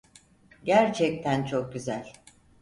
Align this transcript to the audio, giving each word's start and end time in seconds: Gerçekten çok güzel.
Gerçekten 0.63 1.45
çok 1.45 1.73
güzel. 1.73 2.13